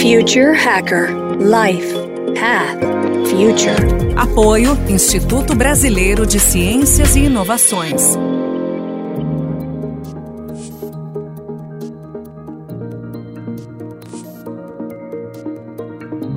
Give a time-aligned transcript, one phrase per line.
[0.00, 1.08] Future Hacker
[1.40, 1.92] Life
[2.38, 2.78] Path
[3.26, 4.14] Future.
[4.16, 8.16] Apoio Instituto Brasileiro de Ciências e Inovações.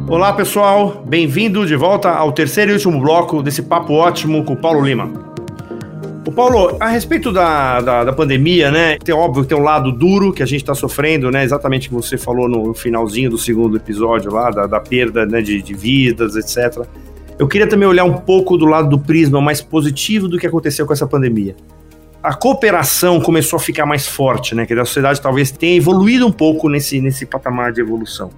[0.10, 4.58] Olá pessoal, bem-vindo de volta ao terceiro e último bloco desse papo ótimo com o
[4.58, 5.31] Paulo Lima.
[6.24, 8.96] O Paulo, a respeito da, da, da, pandemia, né?
[9.00, 11.44] Tem óbvio que tem um lado duro que a gente está sofrendo, né?
[11.44, 15.42] Exatamente o que você falou no finalzinho do segundo episódio lá, da, da perda né,
[15.42, 16.86] de, de vidas, etc.
[17.40, 20.86] Eu queria também olhar um pouco do lado do prisma mais positivo do que aconteceu
[20.86, 21.56] com essa pandemia.
[22.22, 24.68] A cooperação começou a ficar mais forte, né?
[24.68, 28.30] Que a sociedade talvez tenha evoluído um pouco nesse, nesse patamar de evolução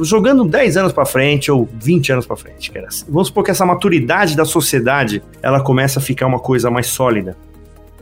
[0.00, 2.88] jogando 10 anos para frente ou 20 anos para frente, cara.
[3.08, 7.36] Vamos supor que essa maturidade da sociedade, ela começa a ficar uma coisa mais sólida.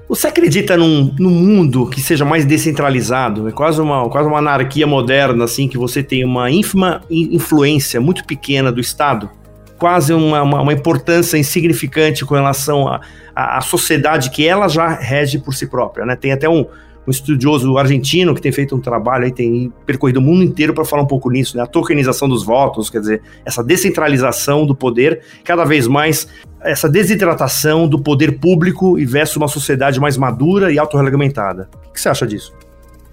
[0.08, 3.48] Você acredita num, num mundo que seja mais descentralizado?
[3.48, 8.24] É quase uma, quase uma anarquia moderna, assim, que você tem uma ínfima influência muito
[8.24, 9.28] pequena do Estado,
[9.76, 12.86] quase uma, uma, uma importância insignificante com relação
[13.34, 16.14] à sociedade que ela já rege por si própria, né?
[16.14, 16.66] Tem até um,
[17.06, 20.84] um estudioso argentino que tem feito um trabalho aí, tem percorrido o mundo inteiro para
[20.84, 21.62] falar um pouco nisso, né?
[21.62, 26.28] A tokenização dos votos, quer dizer, essa descentralização do poder, cada vez mais
[26.60, 31.68] essa desidratação do poder público e versus uma sociedade mais madura e autorregulamentada.
[31.88, 32.52] O que você acha disso?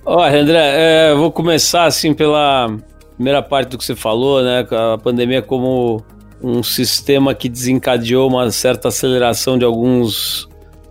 [0.06, 2.76] Olha, André, é, vou começar assim pela
[3.16, 4.68] primeira parte do que você falou, né?
[4.72, 6.04] A pandemia como
[6.42, 10.50] um sistema que desencadeou uma certa aceleração de alguns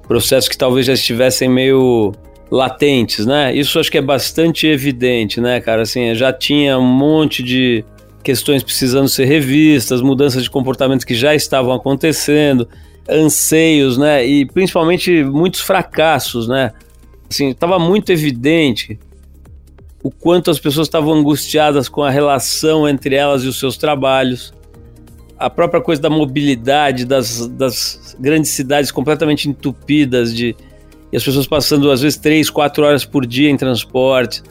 [0.08, 2.12] processos que talvez já estivessem meio
[2.52, 3.54] latentes, né?
[3.56, 5.82] Isso acho que é bastante evidente, né, cara?
[5.82, 7.82] Assim, já tinha um monte de
[8.22, 12.68] questões precisando ser revistas, mudanças de comportamento que já estavam acontecendo,
[13.08, 14.26] anseios, né?
[14.26, 16.72] E principalmente muitos fracassos, né?
[17.30, 18.98] Assim, estava muito evidente
[20.02, 24.52] o quanto as pessoas estavam angustiadas com a relação entre elas e os seus trabalhos.
[25.38, 30.54] A própria coisa da mobilidade das, das grandes cidades completamente entupidas de,
[31.12, 34.42] e as pessoas passando às vezes três, quatro horas por dia em transporte.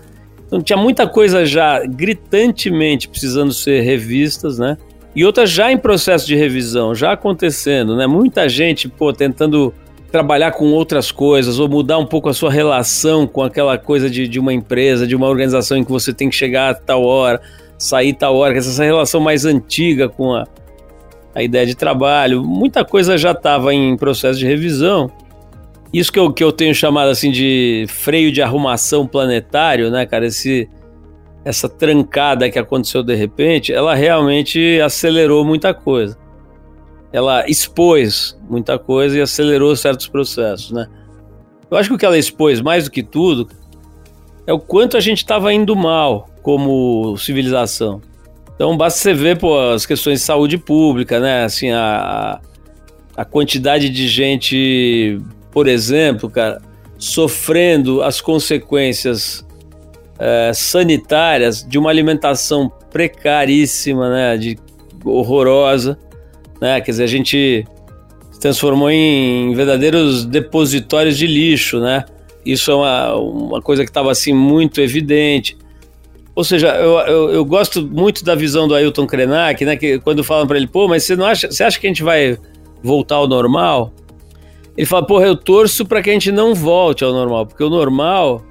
[0.46, 4.78] Então tinha muita coisa já gritantemente precisando ser revistas, né?
[5.16, 8.06] E outras já em processo de revisão, já acontecendo, né?
[8.06, 9.74] Muita gente, pô, tentando
[10.12, 14.28] trabalhar com outras coisas ou mudar um pouco a sua relação com aquela coisa de,
[14.28, 17.42] de uma empresa, de uma organização em que você tem que chegar a tal hora,
[17.78, 20.46] sair tal hora, essa relação mais antiga com a,
[21.34, 22.44] a ideia de trabalho.
[22.44, 25.10] Muita coisa já estava em processo de revisão
[25.94, 30.25] isso que eu, que eu tenho chamado assim de freio de arrumação planetário, né, cara?
[30.25, 30.69] Esse,
[31.44, 36.18] essa trancada que aconteceu de repente, ela realmente acelerou muita coisa.
[37.12, 40.88] Ela expôs muita coisa e acelerou certos processos, né?
[41.69, 43.50] Eu acho que o que ela expôs mais do que tudo
[44.47, 48.01] é o quanto a gente estava indo mal como civilização.
[48.56, 51.44] Então basta você ver pô, as questões de saúde pública, né?
[51.44, 52.40] Assim, a,
[53.16, 55.19] a quantidade de gente
[55.51, 56.62] por exemplo, cara,
[56.97, 59.45] sofrendo as consequências
[60.19, 64.57] é, sanitárias de uma alimentação precaríssima, né, de
[65.03, 65.97] horrorosa,
[66.62, 67.66] né, quer dizer, a gente
[68.31, 72.06] se transformou em verdadeiros depositórios de lixo, né,
[72.45, 75.57] isso é uma, uma coisa que estava assim muito evidente.
[76.33, 80.23] Ou seja, eu, eu, eu, gosto muito da visão do Ailton Krenak, né, que quando
[80.23, 82.38] falam para ele, pô, mas você não acha, você acha que a gente vai
[82.81, 83.94] voltar ao normal?
[84.76, 87.70] Ele fala, porra, eu torço para que a gente não volte ao normal, porque o
[87.70, 88.42] normal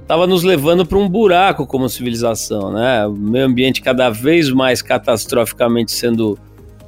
[0.00, 3.06] estava nos levando para um buraco como civilização, né?
[3.06, 6.38] O meio ambiente cada vez mais catastroficamente sendo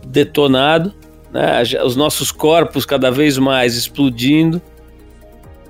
[0.07, 0.93] detonado,
[1.33, 1.63] né?
[1.85, 4.61] Os nossos corpos cada vez mais explodindo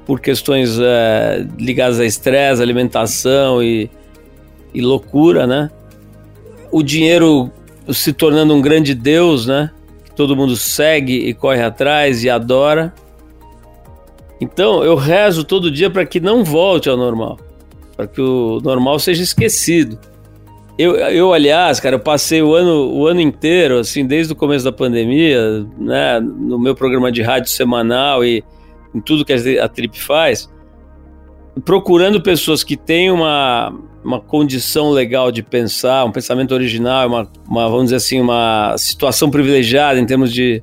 [0.06, 3.90] por questões é, ligadas a estresse, alimentação e,
[4.72, 5.70] e loucura, né?
[6.72, 7.50] O dinheiro
[7.92, 9.70] se tornando um grande deus, né?
[10.14, 12.94] Todo mundo segue e corre atrás e adora.
[14.40, 17.38] Então eu rezo todo dia para que não volte ao normal,
[17.96, 19.98] para que o normal seja esquecido.
[20.76, 24.64] Eu, eu, aliás, cara, eu passei o ano, o ano inteiro, assim, desde o começo
[24.64, 28.42] da pandemia, né, no meu programa de rádio semanal e
[28.92, 30.50] em tudo que a Trip faz,
[31.64, 33.72] procurando pessoas que têm uma,
[34.04, 39.30] uma condição legal de pensar, um pensamento original, uma, uma vamos dizer assim, uma situação
[39.30, 40.62] privilegiada em termos de,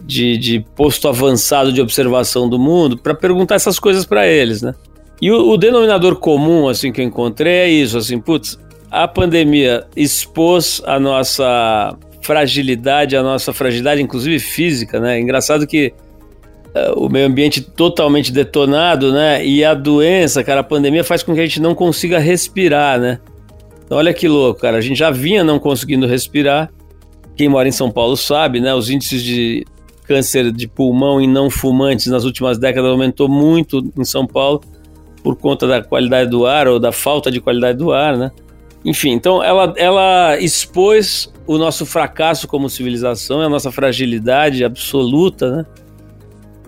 [0.00, 4.74] de, de posto avançado de observação do mundo, para perguntar essas coisas para eles, né?
[5.20, 8.58] E o, o, denominador comum, assim, que eu encontrei é isso, assim, putz,
[8.90, 15.20] a pandemia expôs a nossa fragilidade, a nossa fragilidade, inclusive física, né?
[15.20, 15.92] Engraçado que
[16.96, 19.44] o meio ambiente totalmente detonado, né?
[19.44, 23.20] E a doença, cara, a pandemia faz com que a gente não consiga respirar, né?
[23.84, 24.78] Então, olha que louco, cara.
[24.78, 26.70] A gente já vinha não conseguindo respirar.
[27.36, 28.74] Quem mora em São Paulo sabe, né?
[28.74, 29.66] Os índices de
[30.06, 34.60] câncer de pulmão em não fumantes nas últimas décadas aumentou muito em São Paulo
[35.22, 38.30] por conta da qualidade do ar ou da falta de qualidade do ar, né?
[38.84, 45.66] Enfim, então ela, ela expôs o nosso fracasso como civilização, a nossa fragilidade absoluta, né?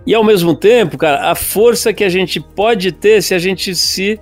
[0.06, 3.74] E ao mesmo tempo, cara, a força que a gente pode ter se a gente
[3.74, 4.20] se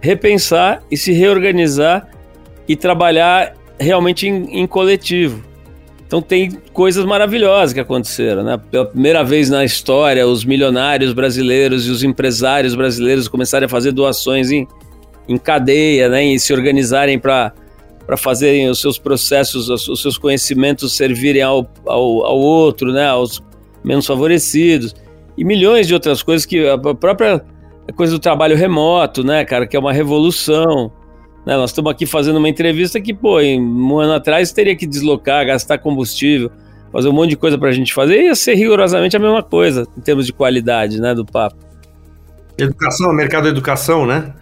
[0.00, 2.08] repensar e se reorganizar
[2.66, 5.42] e trabalhar realmente em, em coletivo.
[6.06, 8.60] Então tem coisas maravilhosas que aconteceram, né?
[8.70, 13.92] Pela primeira vez na história, os milionários brasileiros e os empresários brasileiros começarem a fazer
[13.92, 14.66] doações em,
[15.28, 16.24] em cadeia, né?
[16.24, 17.52] E se organizarem para
[18.06, 23.06] para fazerem os seus processos, os seus conhecimentos servirem ao, ao, ao outro, né?
[23.06, 23.42] Aos
[23.82, 24.94] menos favorecidos
[25.36, 27.44] e milhões de outras coisas que a própria
[27.96, 30.90] coisa do trabalho remoto, né, cara, que é uma revolução.
[31.44, 31.56] Né?
[31.56, 35.46] Nós estamos aqui fazendo uma entrevista que, pô, em um ano atrás teria que deslocar,
[35.46, 36.50] gastar combustível,
[36.92, 39.86] fazer um monte de coisa para a gente fazer, ia ser rigorosamente a mesma coisa
[39.96, 41.56] em termos de qualidade, né, do papo.
[42.56, 44.32] Educação, mercado da educação, né?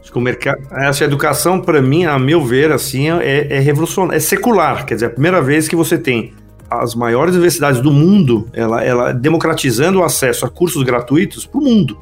[0.00, 4.16] Acho que o mercado, essa educação, para mim, a meu ver, assim, é, é revolucionária,
[4.16, 4.86] é secular.
[4.86, 6.32] Quer dizer, é a primeira vez que você tem
[6.70, 11.64] as maiores universidades do mundo, ela, ela democratizando o acesso a cursos gratuitos para o
[11.64, 11.98] mundo.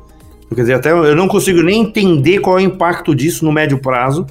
[0.54, 3.78] Quer dizer, até eu não consigo nem entender qual é o impacto disso no médio
[3.78, 4.26] prazo,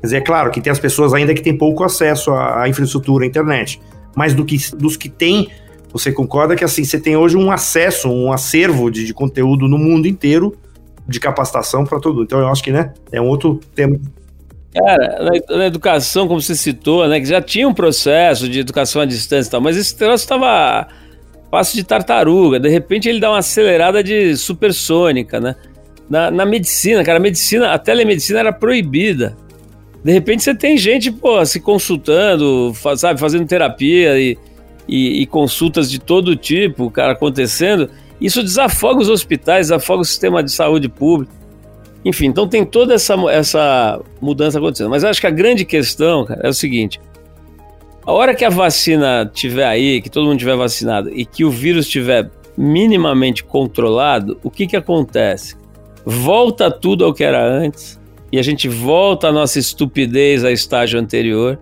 [0.00, 2.68] Quer dizer, é claro que tem as pessoas ainda que têm pouco acesso à, à
[2.68, 3.80] infraestrutura, à internet,
[4.16, 5.48] mas do que, dos que têm,
[5.92, 9.76] você concorda que assim, você tem hoje um acesso, um acervo de, de conteúdo no
[9.76, 10.56] mundo inteiro
[11.06, 12.22] de capacitação para todo.
[12.22, 13.98] Então eu acho que, né, é um outro tema
[14.72, 19.04] Cara, na, educação, como você citou, né, que já tinha um processo de educação à
[19.04, 20.86] distância e tal, mas esse troço estava
[21.50, 22.60] passo de tartaruga.
[22.60, 25.56] De repente ele dá uma acelerada de supersônica, né?
[26.08, 29.36] Na, na medicina, cara, a medicina, a telemedicina era proibida.
[30.04, 34.38] De repente você tem gente, pô, se consultando, faz, sabe, fazendo terapia e,
[34.88, 37.90] e, e, consultas de todo tipo, cara, acontecendo.
[38.20, 41.32] Isso desafoga os hospitais, desafoga o sistema de saúde público.
[42.04, 44.90] Enfim, então tem toda essa, essa mudança acontecendo.
[44.90, 47.00] Mas acho que a grande questão, cara, é o seguinte:
[48.04, 51.50] a hora que a vacina tiver aí, que todo mundo tiver vacinado e que o
[51.50, 55.56] vírus estiver minimamente controlado, o que que acontece?
[56.04, 58.00] Volta tudo ao que era antes
[58.32, 61.58] e a gente volta a nossa estupidez a estágio anterior?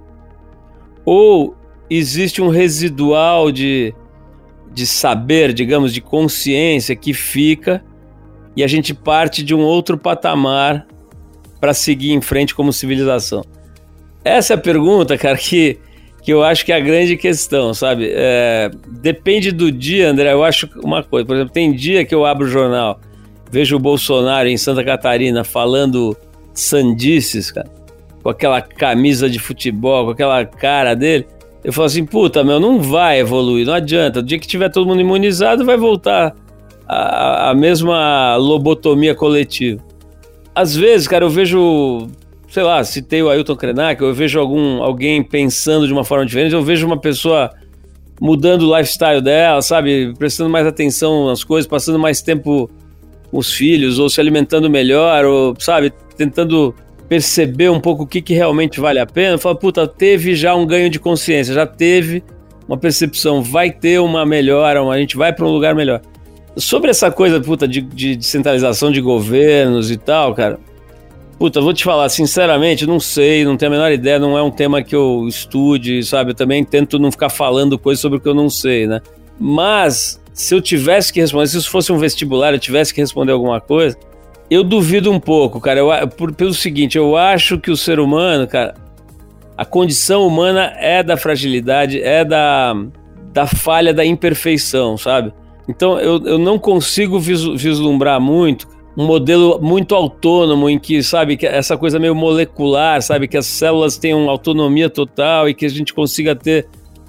[1.04, 1.56] Ou
[1.90, 3.94] existe um residual de,
[4.72, 7.82] de saber, digamos, de consciência que fica
[8.58, 10.84] e a gente parte de um outro patamar
[11.60, 13.44] para seguir em frente como civilização?
[14.24, 15.78] Essa é a pergunta, cara, que,
[16.24, 18.10] que eu acho que é a grande questão, sabe?
[18.12, 18.68] É,
[19.00, 20.32] depende do dia, André.
[20.32, 22.98] Eu acho uma coisa, por exemplo, tem dia que eu abro o jornal,
[23.48, 26.16] vejo o Bolsonaro em Santa Catarina falando
[26.52, 27.70] sandices, cara,
[28.24, 31.28] com aquela camisa de futebol, com aquela cara dele,
[31.62, 34.18] eu falo assim, puta, meu, não vai evoluir, não adianta.
[34.18, 36.34] O dia que tiver todo mundo imunizado, vai voltar
[36.88, 39.82] a, a mesma lobotomia coletiva.
[40.54, 42.08] Às vezes, cara, eu vejo,
[42.48, 46.54] sei lá, citei o Ailton Krenak, eu vejo algum, alguém pensando de uma forma diferente,
[46.54, 47.50] eu vejo uma pessoa
[48.20, 50.14] mudando o lifestyle dela, sabe?
[50.18, 52.68] Prestando mais atenção nas coisas, passando mais tempo
[53.30, 55.92] com os filhos, ou se alimentando melhor, ou, sabe?
[56.18, 56.74] tentando
[57.08, 60.66] perceber um pouco o que, que realmente vale a pena, fala, puta, teve já um
[60.66, 62.22] ganho de consciência, já teve
[62.66, 66.02] uma percepção, vai ter uma melhora, a gente vai para um lugar melhor.
[66.58, 70.58] Sobre essa coisa, puta, de, de descentralização de governos e tal, cara,
[71.38, 74.50] puta, vou te falar, sinceramente, não sei, não tenho a menor ideia, não é um
[74.50, 76.32] tema que eu estude, sabe?
[76.32, 79.00] Eu também tento não ficar falando coisas sobre o que eu não sei, né?
[79.38, 83.32] Mas, se eu tivesse que responder, se isso fosse um vestibular, eu tivesse que responder
[83.32, 83.96] alguma coisa,
[84.50, 85.78] eu duvido um pouco, cara.
[85.78, 88.74] Eu, por, pelo seguinte, eu acho que o ser humano, cara,
[89.56, 92.74] a condição humana é da fragilidade, é da,
[93.32, 95.32] da falha, da imperfeição, sabe?
[95.68, 98.66] Então eu, eu não consigo vislumbrar muito
[98.98, 103.46] um modelo muito autônomo em que, sabe, que essa coisa meio molecular, sabe, que as
[103.46, 106.66] células tenham autonomia total e que a gente consiga ter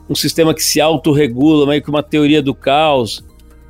[0.07, 3.25] um sistema que se autorregula, meio que uma teoria do caos.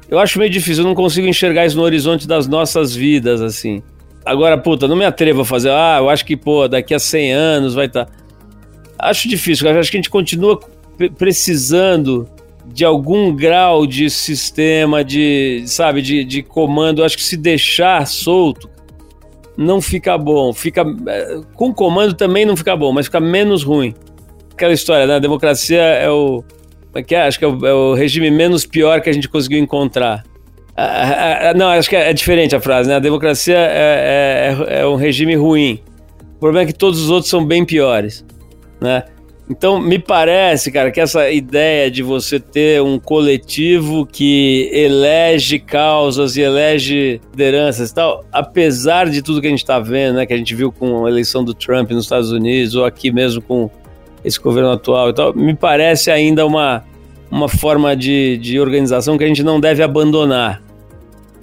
[0.10, 3.82] Eu acho meio difícil, eu não consigo enxergar isso no horizonte das nossas vidas, assim.
[4.26, 7.32] Agora, puta, não me atrevo a fazer, ah, eu acho que, pô, daqui a 100
[7.32, 8.04] anos vai estar.
[8.04, 8.12] Tá.
[9.00, 10.60] Acho difícil, acho que a gente continua
[11.18, 12.28] precisando
[12.74, 17.02] de algum grau de sistema, de, sabe, de, de comando.
[17.02, 18.70] Eu acho que se deixar solto,
[19.58, 20.54] não fica bom.
[20.54, 23.94] Fica, eh, com comando também não fica bom, mas fica menos ruim.
[24.54, 25.16] Aquela história, né?
[25.16, 26.44] A democracia é o
[26.94, 27.22] é que é?
[27.22, 30.24] Acho que é o, é o, regime menos pior que a gente conseguiu encontrar.
[31.56, 32.96] Não, acho que é, é, diferente a frase, né?
[32.96, 35.82] A democracia é, é, é, um regime ruim.
[36.36, 38.26] O problema é que todos os outros são bem piores,
[38.80, 39.04] né?
[39.50, 46.38] Então, me parece, cara, que essa ideia de você ter um coletivo que elege causas
[46.38, 50.34] e elege lideranças e tal, apesar de tudo que a gente está vendo, né, que
[50.34, 53.72] a gente viu com a eleição do Trump nos Estados Unidos, ou aqui mesmo com
[54.24, 56.84] esse governo atual e tal, me parece ainda uma,
[57.32, 60.62] uma forma de, de organização que a gente não deve abandonar,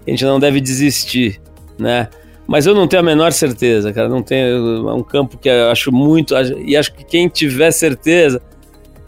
[0.06, 1.40] a gente não deve desistir,
[1.76, 2.08] né?
[2.46, 4.08] Mas eu não tenho a menor certeza, cara.
[4.08, 4.88] Não tenho.
[4.88, 6.34] É um campo que eu acho muito.
[6.64, 8.40] E acho que quem tiver certeza,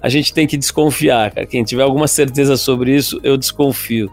[0.02, 1.46] a gente tem que desconfiar, cara.
[1.46, 4.10] Quem tiver alguma certeza sobre isso, eu desconfio.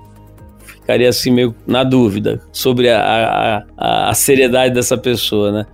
[0.59, 5.65] Ficaria assim meio na dúvida sobre a, a, a seriedade dessa pessoa, né?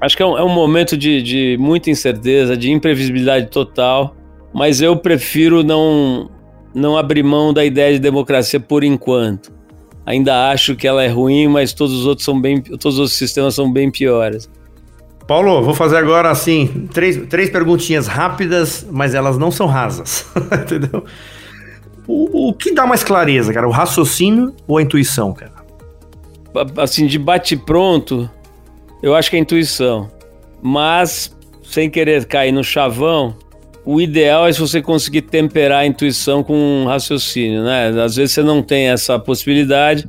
[0.00, 4.16] Acho que é um, é um momento de, de muita incerteza, de imprevisibilidade total,
[4.52, 6.28] mas eu prefiro não,
[6.74, 9.59] não abrir mão da ideia de democracia por enquanto
[10.10, 13.16] ainda acho que ela é ruim, mas todos os outros são bem, todos os outros
[13.16, 14.50] sistemas são bem piores.
[15.26, 21.04] Paulo, vou fazer agora assim, três, três perguntinhas rápidas, mas elas não são rasas, entendeu?
[22.06, 23.68] O, o, que dá mais clareza, cara?
[23.68, 25.52] O raciocínio ou a intuição, cara?
[26.78, 28.28] Assim, de bate-pronto,
[29.00, 30.10] eu acho que é a intuição.
[30.60, 33.36] Mas, sem querer cair no chavão,
[33.92, 37.88] o ideal é se você conseguir temperar a intuição com um raciocínio, né?
[37.88, 40.08] Às vezes você não tem essa possibilidade.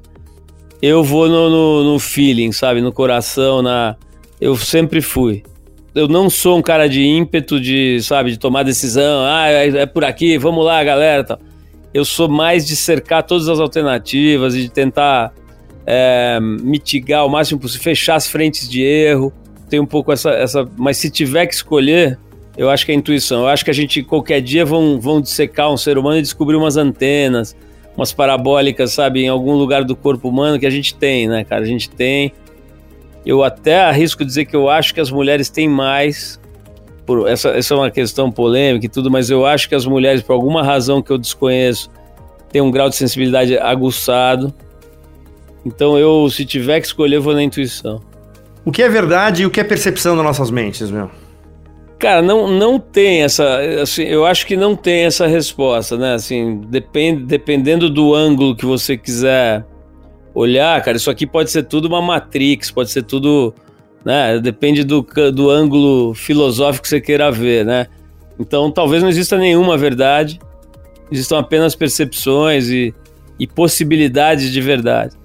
[0.79, 2.79] Eu vou no, no, no feeling, sabe?
[2.79, 3.95] No coração, na.
[4.39, 5.41] Eu sempre fui.
[5.95, 9.25] Eu não sou um cara de ímpeto de, sabe, de tomar decisão.
[9.25, 11.23] Ah, é, é por aqui, vamos lá, galera.
[11.23, 11.39] Tal.
[11.91, 15.33] Eu sou mais de cercar todas as alternativas e de tentar
[15.88, 19.33] é, mitigar o máximo possível, fechar as frentes de erro.
[19.67, 20.69] Tem um pouco essa, essa.
[20.77, 22.19] Mas se tiver que escolher,
[22.62, 23.41] eu acho que é intuição.
[23.41, 26.56] Eu acho que a gente, qualquer dia, vão, vão dissecar um ser humano e descobrir
[26.56, 27.56] umas antenas,
[27.98, 31.63] umas parabólicas, sabe, em algum lugar do corpo humano que a gente tem, né, cara?
[31.63, 32.32] A gente tem.
[33.25, 36.39] Eu até arrisco dizer que eu acho que as mulheres têm mais.
[37.03, 40.22] Por, essa, essa é uma questão polêmica e tudo, mas eu acho que as mulheres,
[40.22, 41.89] por alguma razão que eu desconheço,
[42.51, 44.53] têm um grau de sensibilidade aguçado.
[45.65, 48.00] Então eu, se tiver que escolher, vou na intuição.
[48.63, 51.10] O que é verdade e o que é percepção das nossas mentes, meu?
[52.01, 53.60] Cara, não, não tem essa.
[53.79, 56.15] Assim, eu acho que não tem essa resposta, né?
[56.15, 59.63] Assim, depend, dependendo do ângulo que você quiser
[60.34, 63.53] olhar, cara, isso aqui pode ser tudo uma matrix, pode ser tudo.
[64.03, 64.39] Né?
[64.39, 67.86] Depende do, do ângulo filosófico que você queira ver, né?
[68.39, 70.39] Então, talvez não exista nenhuma verdade,
[71.12, 72.96] existam apenas percepções e,
[73.39, 75.15] e possibilidades de verdade.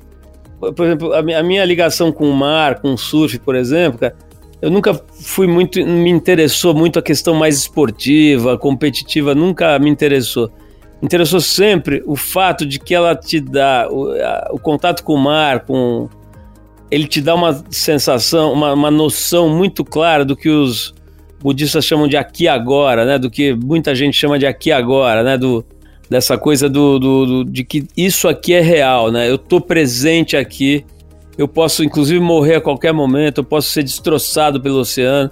[0.61, 4.15] Por exemplo, a minha ligação com o mar, com o surf, por exemplo, cara,
[4.61, 10.51] eu nunca fui muito, me interessou muito a questão mais esportiva, competitiva, nunca me interessou.
[11.01, 15.15] Me interessou sempre o fato de que ela te dá o, a, o contato com
[15.15, 16.09] o mar, com
[16.91, 20.95] ele te dá uma sensação, uma, uma noção muito clara do que os
[21.41, 23.19] budistas chamam de aqui agora, né?
[23.19, 25.37] Do que muita gente chama de aqui agora, né?
[25.37, 25.65] Do,
[26.09, 29.29] dessa coisa do, do, do de que isso aqui é real, né?
[29.29, 30.85] Eu tô presente aqui
[31.37, 35.31] eu posso inclusive morrer a qualquer momento, eu posso ser destroçado pelo oceano,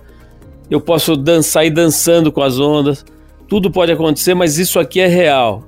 [0.70, 3.04] eu posso dançar e dançando com as ondas.
[3.48, 5.62] Tudo pode acontecer, mas isso aqui é real,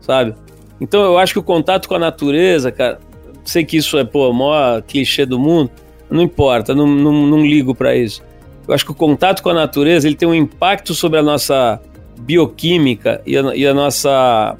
[0.00, 0.34] sabe?
[0.80, 2.98] Então eu acho que o contato com a natureza, cara,
[3.44, 5.70] sei que isso é pô, o maior clichê do mundo,
[6.10, 8.22] não importa, não, não, não ligo para isso.
[8.66, 11.80] Eu acho que o contato com a natureza ele tem um impacto sobre a nossa
[12.20, 14.56] bioquímica e a, e a nossa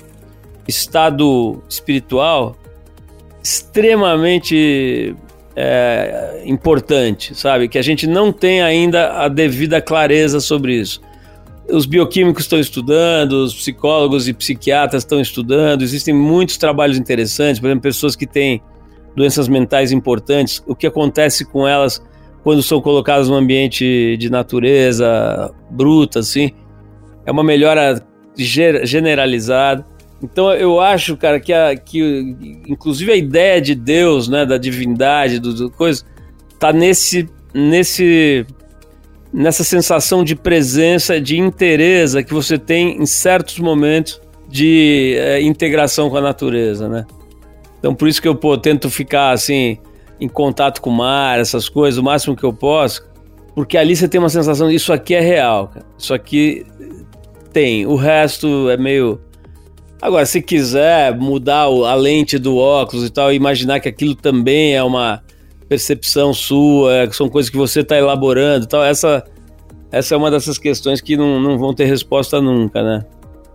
[0.66, 2.56] estado espiritual
[3.42, 5.14] extremamente
[5.56, 7.68] é, importante, sabe?
[7.68, 11.00] Que a gente não tem ainda a devida clareza sobre isso.
[11.70, 17.68] Os bioquímicos estão estudando, os psicólogos e psiquiatras estão estudando, existem muitos trabalhos interessantes, por
[17.68, 18.60] exemplo, pessoas que têm
[19.14, 22.02] doenças mentais importantes, o que acontece com elas
[22.42, 26.50] quando são colocadas num ambiente de natureza bruta, assim,
[27.24, 29.84] é uma melhora generalizada.
[30.22, 35.40] Então eu acho, cara, que, a, que inclusive a ideia de Deus, né, da divindade,
[35.40, 36.04] do, do coisa,
[36.58, 38.46] tá nesse, nesse,
[39.32, 46.08] nessa sensação de presença, de interesse que você tem em certos momentos de é, integração
[46.08, 47.04] com a natureza, né?
[47.78, 49.78] Então por isso que eu pô, tento ficar assim
[50.20, 53.02] em contato com o mar, essas coisas, o máximo que eu posso,
[53.56, 55.86] porque ali você tem uma sensação isso aqui é real, cara.
[55.98, 56.64] Isso aqui
[57.52, 57.86] tem.
[57.86, 59.20] O resto é meio
[60.02, 64.82] Agora, se quiser mudar a lente do óculos e tal, imaginar que aquilo também é
[64.82, 65.22] uma
[65.68, 69.24] percepção sua, é, que são coisas que você está elaborando e tal, essa,
[69.92, 73.04] essa é uma dessas questões que não, não vão ter resposta nunca, né?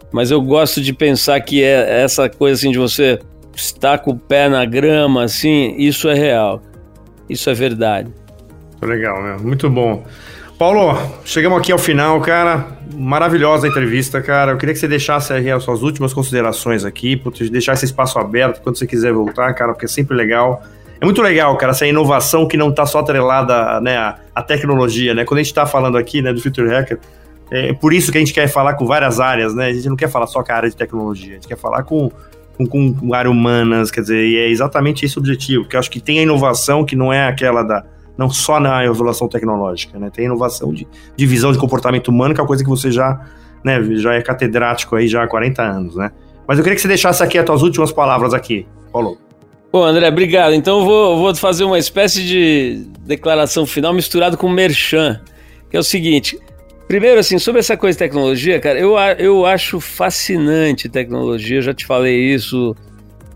[0.10, 3.20] Mas eu gosto de pensar que é essa coisa assim de você
[3.54, 6.62] estar com o pé na grama, assim, isso é real.
[7.30, 8.10] Isso é verdade.
[8.82, 9.40] Legal, meu.
[9.40, 10.06] Muito bom.
[10.58, 12.66] Paulo, chegamos aqui ao final, cara.
[12.96, 14.54] Maravilhosa entrevista, cara.
[14.54, 17.22] Eu queria que você deixasse aí as suas últimas considerações aqui,
[17.52, 20.64] deixar esse espaço aberto quando você quiser voltar, cara, porque é sempre legal.
[21.00, 25.14] É muito legal, cara, essa inovação que não está só atrelada né, à, à, tecnologia,
[25.14, 25.26] né?
[25.26, 26.98] Quando a gente está falando aqui né, do Future Hacker,
[27.52, 29.68] é por isso que a gente quer falar com várias áreas, né?
[29.68, 31.84] A gente não quer falar só com a área de tecnologia, a gente quer falar
[31.84, 32.12] com,
[32.58, 35.92] com, com área humanas, quer dizer, e é exatamente esse o objetivo, porque eu acho
[35.92, 37.86] que tem a inovação que não é aquela da
[38.18, 40.10] não só na evolução tecnológica, né?
[40.12, 43.22] Tem inovação de, de visão de comportamento humano, que é uma coisa que você já,
[43.64, 46.12] né, já é catedrático aí já há 40 anos, né?
[46.48, 49.18] Mas eu queria que você deixasse aqui as tuas últimas palavras aqui, Paulo.
[49.72, 50.54] Bom, André, obrigado.
[50.54, 55.22] Então eu vou, vou fazer uma espécie de declaração final misturado com merchan,
[55.70, 56.40] que é o seguinte.
[56.88, 61.86] Primeiro, assim, sobre essa coisa de tecnologia, cara, eu, eu acho fascinante tecnologia, já te
[61.86, 62.74] falei isso,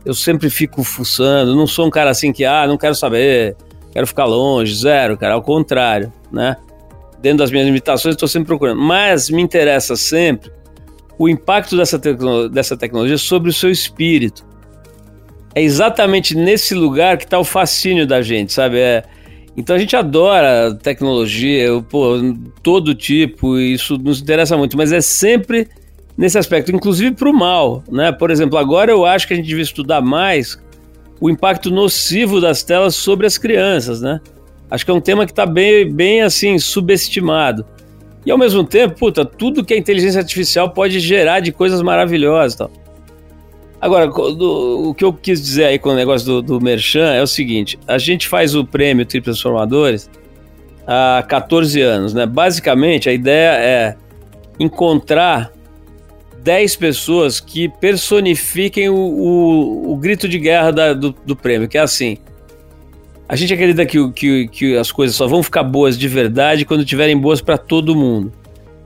[0.05, 3.57] eu sempre fico fuçando, não sou um cara assim que, ah, não quero saber,
[3.91, 6.57] quero ficar longe, zero, cara, ao contrário, né?
[7.21, 8.81] Dentro das minhas limitações, estou sempre procurando.
[8.81, 10.51] Mas me interessa sempre
[11.19, 14.43] o impacto dessa, tecno dessa tecnologia sobre o seu espírito.
[15.53, 18.79] É exatamente nesse lugar que está o fascínio da gente, sabe?
[18.79, 19.03] É,
[19.55, 22.15] então a gente adora tecnologia, pô,
[22.63, 25.67] todo tipo, isso nos interessa muito, mas é sempre
[26.17, 28.11] nesse aspecto, inclusive para o mal, né?
[28.11, 30.59] Por exemplo, agora eu acho que a gente devia estudar mais
[31.21, 34.19] o impacto nocivo das telas sobre as crianças, né?
[34.69, 37.63] Acho que é um tema que está bem, bem assim, subestimado.
[38.25, 42.55] E ao mesmo tempo, puta, tudo que a inteligência artificial pode gerar de coisas maravilhosas
[42.55, 42.71] tal.
[43.79, 47.21] Agora, do, o que eu quis dizer aí com o negócio do, do Merchan é
[47.21, 50.09] o seguinte: a gente faz o prêmio Tri Transformadores
[50.87, 52.25] há 14 anos, né?
[52.25, 53.95] Basicamente, a ideia é
[54.59, 55.51] encontrar
[56.43, 61.77] 10 pessoas que personifiquem o, o, o grito de guerra da, do, do, prêmio, que
[61.77, 62.17] é assim.
[63.29, 66.81] A gente acredita que, que, que as coisas só vão ficar boas de verdade quando
[66.81, 68.33] estiverem boas para todo mundo.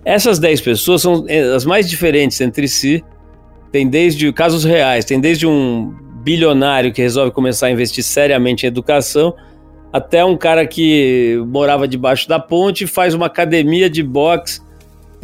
[0.03, 3.03] Essas 10 pessoas são eh, as mais diferentes entre si.
[3.71, 8.67] Tem desde casos reais, tem desde um bilionário que resolve começar a investir seriamente em
[8.67, 9.33] educação,
[9.93, 14.64] até um cara que morava debaixo da ponte e faz uma academia de boxe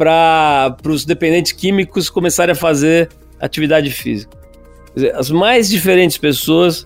[0.02, 3.08] para os dependentes químicos começarem a fazer
[3.40, 4.36] atividade física.
[4.92, 6.84] Dizer, as mais diferentes pessoas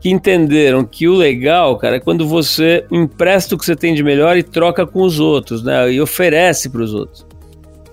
[0.00, 4.02] que entenderam que o legal, cara, é quando você empresta o que você tem de
[4.02, 5.92] melhor e troca com os outros, né?
[5.92, 7.24] E oferece para os outros.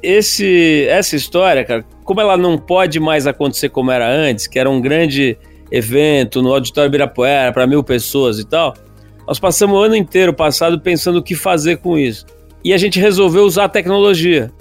[0.02, 4.68] Esse, essa história, cara, como ela não pode mais acontecer como era antes, que era
[4.68, 5.38] um grande
[5.70, 8.74] evento no Auditório Ibirapuera para mil pessoas e tal,
[9.28, 12.26] nós passamos o ano inteiro passado pensando o que fazer com isso
[12.64, 14.52] e a gente resolveu usar a tecnologia.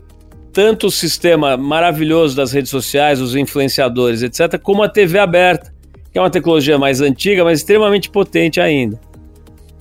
[0.53, 5.73] Tanto o sistema maravilhoso das redes sociais, os influenciadores, etc., como a TV aberta,
[6.11, 8.99] que é uma tecnologia mais antiga, mas extremamente potente ainda.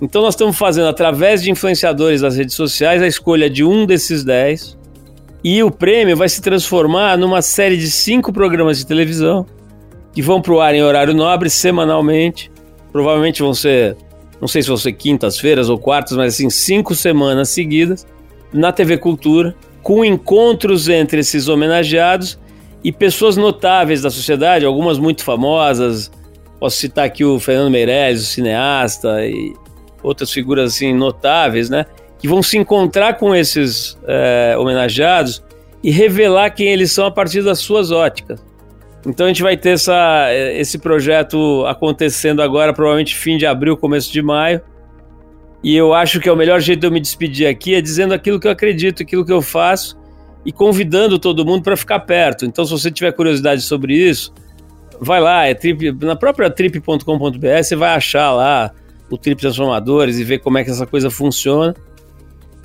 [0.02, 4.24] Então nós estamos fazendo, através de influenciadores das redes sociais, a escolha de um desses
[4.24, 4.78] dez.
[5.44, 9.46] E o prêmio vai se transformar numa série de cinco programas de televisão
[10.12, 12.52] que vão para o ar em horário nobre semanalmente.
[12.92, 13.96] Provavelmente vão ser
[14.40, 18.06] não sei se ser quintas-feiras ou quartas, mas assim, cinco semanas seguidas,
[18.54, 22.40] na TV Cultura, com encontros entre esses homenageados
[22.84, 26.12] e pessoas notáveis da sociedade, algumas muito famosas.
[26.60, 29.54] Posso citar aqui o Fernando Meirelles, o cineasta, e
[30.02, 31.86] outras figuras assim notáveis, né?
[32.20, 35.44] Que vão se encontrar com esses é, homenageados
[35.84, 38.44] e revelar quem eles são a partir das suas óticas.
[39.08, 44.12] Então a gente vai ter essa, esse projeto acontecendo agora, provavelmente fim de abril, começo
[44.12, 44.62] de maio.
[45.64, 48.14] E eu acho que é o melhor jeito de eu me despedir aqui é dizendo
[48.14, 49.98] aquilo que eu acredito, aquilo que eu faço
[50.46, 52.46] e convidando todo mundo para ficar perto.
[52.46, 54.34] Então, se você tiver curiosidade sobre isso,
[55.00, 58.72] vai lá, é trip, na própria trip.com.br você vai achar lá
[59.10, 61.74] o Trip Transformadores e ver como é que essa coisa funciona.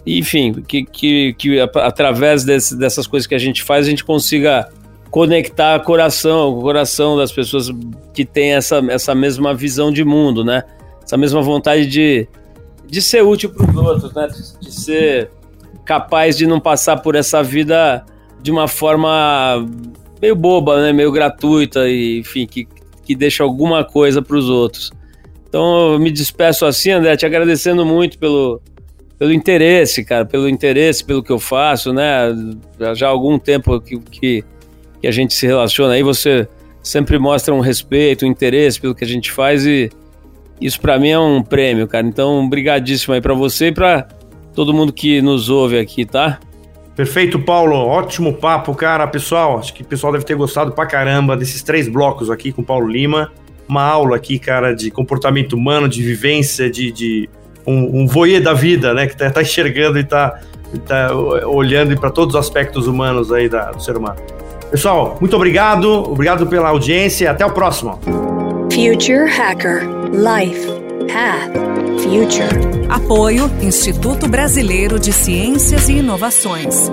[0.04, 4.04] E, enfim, que, que, que através desse, dessas coisas que a gente faz, a gente
[4.04, 4.68] consiga
[5.12, 7.70] conectar coração, o coração das pessoas
[8.14, 10.64] que têm essa, essa mesma visão de mundo, né?
[11.04, 12.26] Essa mesma vontade de,
[12.86, 14.26] de ser útil para os outros, né?
[14.58, 15.30] De, ser
[15.84, 18.02] capaz de não passar por essa vida
[18.40, 19.68] de uma forma
[20.20, 20.94] meio boba, né?
[20.94, 22.66] Meio gratuita e, enfim, que,
[23.04, 24.90] que deixa alguma coisa para os outros.
[25.46, 28.62] Então eu me despeço assim, André, te agradecendo muito pelo,
[29.18, 32.34] pelo interesse, cara, pelo interesse, pelo que eu faço, né?
[32.94, 34.42] Já há algum tempo que, que
[35.02, 35.94] que a gente se relaciona.
[35.94, 36.48] Aí você
[36.80, 39.90] sempre mostra um respeito, um interesse pelo que a gente faz e
[40.60, 42.06] isso para mim é um prêmio, cara.
[42.06, 44.06] Então, brigadíssimo aí para você e para
[44.54, 46.38] todo mundo que nos ouve aqui, tá?
[46.94, 47.74] Perfeito, Paulo.
[47.74, 49.06] Ótimo papo, cara.
[49.08, 52.62] Pessoal, acho que o pessoal deve ter gostado pra caramba desses três blocos aqui com
[52.62, 53.32] o Paulo Lima.
[53.68, 57.30] Uma aula aqui, cara, de comportamento humano, de vivência, de, de
[57.66, 59.08] um, um voyeur da vida, né?
[59.08, 60.40] Que tá, tá enxergando e tá,
[60.86, 61.12] tá
[61.46, 64.20] olhando para todos os aspectos humanos aí da, do ser humano.
[64.72, 68.00] Pessoal, muito obrigado, obrigado pela audiência, até o próximo.
[68.72, 69.82] Future Hacker
[70.12, 70.66] Life
[71.12, 71.52] Path
[72.00, 72.88] Future.
[72.88, 76.90] Apoio Instituto Brasileiro de Ciências e Inovações.